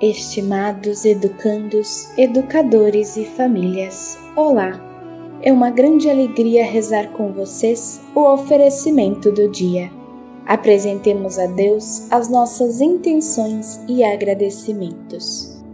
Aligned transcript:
Estimados 0.00 1.06
educandos, 1.06 2.10
educadores 2.18 3.16
e 3.16 3.24
famílias, 3.24 4.18
olá! 4.36 4.78
É 5.40 5.50
uma 5.50 5.70
grande 5.70 6.10
alegria 6.10 6.66
rezar 6.66 7.12
com 7.12 7.32
vocês 7.32 7.98
o 8.14 8.20
oferecimento 8.20 9.32
do 9.32 9.48
dia. 9.48 9.90
Apresentemos 10.44 11.38
a 11.38 11.46
Deus 11.46 12.12
as 12.12 12.28
nossas 12.28 12.82
intenções 12.82 13.80
e 13.88 14.04
agradecimentos. 14.04 15.64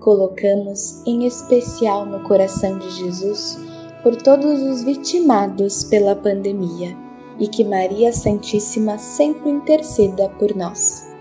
Colocamos 0.00 1.02
em 1.06 1.24
especial 1.24 2.04
no 2.04 2.20
coração 2.24 2.78
de 2.78 2.90
Jesus 2.90 3.58
por 4.02 4.16
todos 4.16 4.60
os 4.60 4.84
vitimados 4.84 5.82
pela 5.84 6.14
pandemia 6.14 6.94
e 7.38 7.48
que 7.48 7.64
Maria 7.64 8.12
Santíssima 8.12 8.98
sempre 8.98 9.48
interceda 9.48 10.28
por 10.38 10.54
nós. 10.54 11.11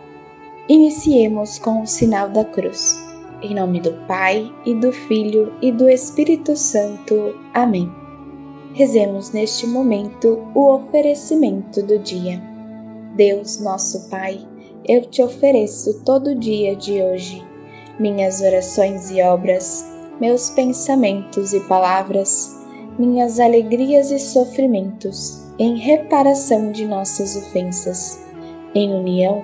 Iniciemos 0.70 1.58
com 1.58 1.82
o 1.82 1.88
sinal 1.88 2.30
da 2.30 2.46
cruz. 2.46 3.04
Em 3.42 3.56
nome 3.56 3.82
do 3.82 3.94
Pai, 4.08 4.54
e 4.64 4.76
do 4.76 4.92
Filho, 4.92 5.52
e 5.60 5.72
do 5.72 5.90
Espírito 5.90 6.56
Santo. 6.56 7.36
Amém. 7.52 7.92
Rezemos 8.74 9.32
neste 9.32 9.66
momento 9.66 10.48
o 10.54 10.76
oferecimento 10.76 11.82
do 11.82 11.98
dia. 11.98 12.42
Deus, 13.16 13.60
nosso 13.60 14.08
Pai, 14.08 14.40
eu 14.86 15.02
te 15.02 15.24
ofereço 15.24 16.04
todo 16.06 16.28
o 16.28 16.36
dia 16.36 16.76
de 16.76 17.02
hoje, 17.02 17.44
minhas 18.00 18.40
orações 18.40 19.10
e 19.10 19.20
obras, 19.22 19.84
meus 20.22 20.52
pensamentos 20.52 21.54
e 21.54 21.60
palavras, 21.62 22.56
minhas 23.00 23.40
alegrias 23.40 24.12
e 24.12 24.20
sofrimentos, 24.20 25.44
em 25.58 25.78
reparação 25.78 26.72
de 26.72 26.86
nossas 26.86 27.36
ofensas 27.36 28.22
em 28.74 28.94
união 28.94 29.44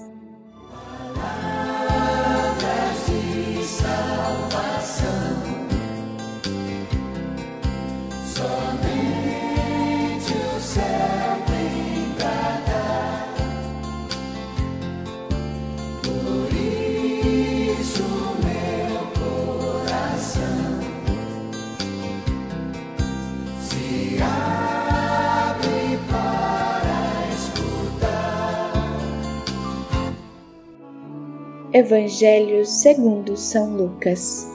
Evangelho 31.73 32.65
segundo 32.65 33.37
São 33.37 33.77
Lucas. 33.77 34.45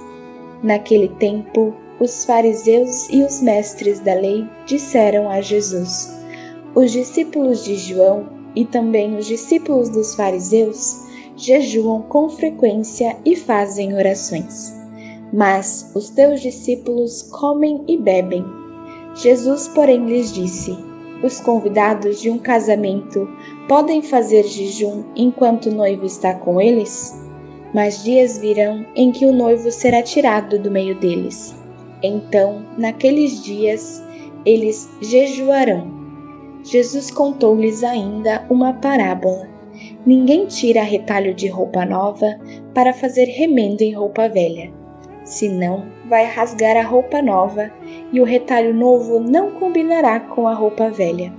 Naquele 0.62 1.08
tempo, 1.08 1.74
os 1.98 2.26
fariseus 2.26 3.08
e 3.08 3.22
os 3.22 3.40
mestres 3.40 4.00
da 4.00 4.12
lei 4.12 4.46
disseram 4.66 5.30
a 5.30 5.40
Jesus: 5.40 6.14
Os 6.74 6.92
discípulos 6.92 7.64
de 7.64 7.74
João 7.76 8.28
e 8.54 8.66
também 8.66 9.16
os 9.16 9.24
discípulos 9.24 9.88
dos 9.88 10.14
fariseus 10.14 11.06
jejuam 11.36 12.02
com 12.02 12.28
frequência 12.28 13.16
e 13.24 13.34
fazem 13.34 13.94
orações. 13.94 14.74
Mas 15.32 15.90
os 15.94 16.10
teus 16.10 16.42
discípulos 16.42 17.22
comem 17.22 17.82
e 17.88 17.96
bebem. 17.96 18.44
Jesus, 19.14 19.68
porém, 19.68 20.04
lhes 20.04 20.34
disse: 20.34 20.76
Os 21.22 21.40
convidados 21.40 22.20
de 22.20 22.30
um 22.30 22.38
casamento 22.38 23.28
podem 23.68 24.02
fazer 24.02 24.44
jejum 24.44 25.04
enquanto 25.16 25.66
o 25.66 25.74
noivo 25.74 26.04
está 26.04 26.34
com 26.34 26.60
eles? 26.60 27.18
Mas 27.74 28.04
dias 28.04 28.38
virão 28.38 28.84
em 28.94 29.10
que 29.10 29.24
o 29.26 29.32
noivo 29.32 29.70
será 29.70 30.02
tirado 30.02 30.58
do 30.58 30.70
meio 30.70 30.94
deles. 30.98 31.54
Então, 32.02 32.64
naqueles 32.76 33.42
dias, 33.42 34.04
eles 34.44 34.88
jejuarão. 35.00 35.90
Jesus 36.62 37.10
contou-lhes 37.10 37.82
ainda 37.82 38.44
uma 38.50 38.74
parábola. 38.74 39.48
Ninguém 40.04 40.46
tira 40.46 40.82
retalho 40.82 41.34
de 41.34 41.48
roupa 41.48 41.84
nova 41.84 42.38
para 42.74 42.92
fazer 42.92 43.24
remendo 43.24 43.82
em 43.82 43.92
roupa 43.92 44.28
velha. 44.28 44.72
Senão, 45.26 45.84
vai 46.08 46.24
rasgar 46.24 46.78
a 46.78 46.82
roupa 46.82 47.20
nova 47.20 47.70
e 48.10 48.18
o 48.22 48.24
retalho 48.24 48.72
novo 48.72 49.20
não 49.20 49.50
combinará 49.50 50.18
com 50.20 50.48
a 50.48 50.54
roupa 50.54 50.88
velha 50.88 51.30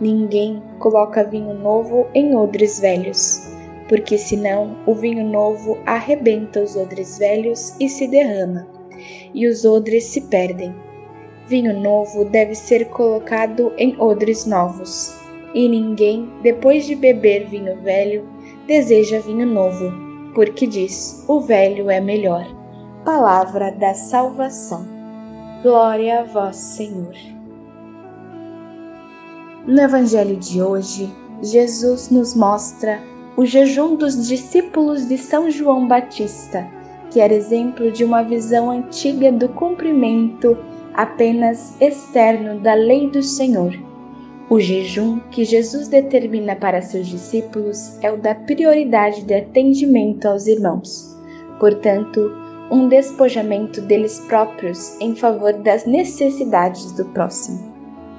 Ninguém 0.00 0.62
coloca 0.78 1.24
vinho 1.24 1.54
novo 1.54 2.06
em 2.14 2.34
odres 2.34 2.80
velhos, 2.80 3.48
porque 3.88 4.18
senão 4.18 4.76
o 4.86 4.94
vinho 4.94 5.24
novo 5.24 5.78
arrebenta 5.86 6.60
os 6.60 6.76
odres 6.76 7.18
velhos 7.18 7.74
e 7.80 7.88
se 7.88 8.06
derrama, 8.08 8.66
e 9.32 9.46
os 9.46 9.64
odres 9.64 10.04
se 10.04 10.22
perdem. 10.22 10.74
Vinho 11.46 11.78
novo 11.78 12.24
deve 12.24 12.54
ser 12.54 12.86
colocado 12.86 13.72
em 13.76 14.00
odres 14.00 14.46
novos, 14.46 15.14
e 15.54 15.68
ninguém, 15.68 16.28
depois 16.42 16.86
de 16.86 16.94
beber 16.94 17.46
vinho 17.46 17.80
velho, 17.82 18.26
deseja 18.66 19.20
vinho 19.20 19.46
novo, 19.46 19.92
porque 20.34 20.66
diz: 20.66 21.24
o 21.28 21.40
velho 21.40 21.90
é 21.90 22.00
melhor. 22.00 22.63
Palavra 23.04 23.70
da 23.70 23.92
salvação. 23.92 24.86
Glória 25.62 26.20
a 26.20 26.24
vós, 26.24 26.56
Senhor. 26.56 27.14
No 29.66 29.78
Evangelho 29.78 30.36
de 30.36 30.62
hoje, 30.62 31.12
Jesus 31.42 32.08
nos 32.08 32.34
mostra 32.34 32.98
o 33.36 33.44
jejum 33.44 33.94
dos 33.96 34.26
discípulos 34.26 35.06
de 35.06 35.18
São 35.18 35.50
João 35.50 35.86
Batista, 35.86 36.66
que 37.10 37.20
era 37.20 37.34
exemplo 37.34 37.92
de 37.92 38.04
uma 38.04 38.22
visão 38.22 38.70
antiga 38.70 39.30
do 39.30 39.50
cumprimento 39.50 40.56
apenas 40.94 41.78
externo 41.82 42.58
da 42.60 42.72
lei 42.72 43.10
do 43.10 43.22
Senhor. 43.22 43.78
O 44.48 44.58
jejum 44.58 45.20
que 45.30 45.44
Jesus 45.44 45.88
determina 45.88 46.56
para 46.56 46.80
seus 46.80 47.06
discípulos 47.06 47.98
é 48.02 48.10
o 48.10 48.16
da 48.16 48.34
prioridade 48.34 49.24
de 49.24 49.34
atendimento 49.34 50.24
aos 50.24 50.46
irmãos, 50.46 51.14
portanto, 51.60 52.43
um 52.70 52.88
despojamento 52.88 53.80
deles 53.80 54.20
próprios 54.20 54.98
em 55.00 55.14
favor 55.14 55.52
das 55.52 55.84
necessidades 55.84 56.92
do 56.92 57.04
próximo. 57.06 57.72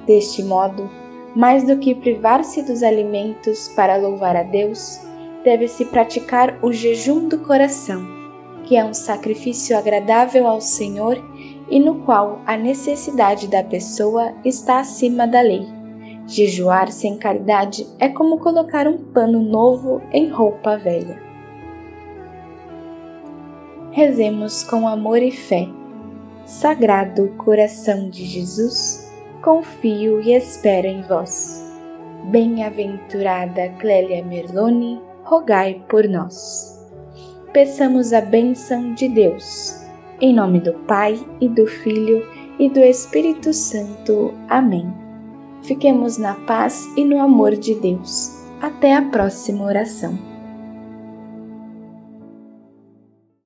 Deste 0.06 0.42
modo, 0.42 0.88
mais 1.34 1.64
do 1.64 1.76
que 1.78 1.94
privar-se 1.94 2.62
dos 2.62 2.82
alimentos 2.82 3.68
para 3.68 3.96
louvar 3.96 4.36
a 4.36 4.42
Deus, 4.42 5.00
deve-se 5.44 5.84
praticar 5.84 6.58
o 6.62 6.72
jejum 6.72 7.28
do 7.28 7.38
coração, 7.38 8.06
que 8.64 8.76
é 8.76 8.84
um 8.84 8.94
sacrifício 8.94 9.76
agradável 9.76 10.46
ao 10.46 10.60
Senhor 10.60 11.22
e 11.68 11.78
no 11.78 11.96
qual 12.04 12.40
a 12.46 12.56
necessidade 12.56 13.48
da 13.48 13.62
pessoa 13.62 14.32
está 14.44 14.80
acima 14.80 15.26
da 15.26 15.40
lei. 15.40 15.66
Jejuar 16.26 16.90
sem 16.90 17.16
caridade 17.16 17.86
é 17.98 18.08
como 18.08 18.38
colocar 18.38 18.88
um 18.88 18.98
pano 18.98 19.40
novo 19.40 20.00
em 20.12 20.28
roupa 20.28 20.76
velha. 20.76 21.25
Rezemos 23.96 24.62
com 24.62 24.86
amor 24.86 25.22
e 25.22 25.30
fé. 25.30 25.66
Sagrado 26.44 27.28
coração 27.38 28.10
de 28.10 28.26
Jesus, 28.26 29.10
confio 29.42 30.20
e 30.20 30.34
espero 30.34 30.86
em 30.86 31.00
vós. 31.00 31.66
Bem-aventurada 32.24 33.70
Clélia 33.78 34.22
Merloni, 34.22 35.00
rogai 35.24 35.82
por 35.88 36.06
nós. 36.06 36.78
Peçamos 37.54 38.12
a 38.12 38.20
bênção 38.20 38.92
de 38.92 39.08
Deus. 39.08 39.82
Em 40.20 40.34
nome 40.34 40.60
do 40.60 40.74
Pai 40.80 41.18
e 41.40 41.48
do 41.48 41.66
Filho 41.66 42.22
e 42.58 42.68
do 42.68 42.80
Espírito 42.80 43.50
Santo. 43.54 44.34
Amém. 44.50 44.92
Fiquemos 45.62 46.18
na 46.18 46.34
paz 46.34 46.86
e 46.98 47.02
no 47.02 47.18
amor 47.18 47.56
de 47.56 47.74
Deus. 47.76 48.44
Até 48.60 48.94
a 48.94 49.00
próxima 49.00 49.64
oração. 49.64 50.35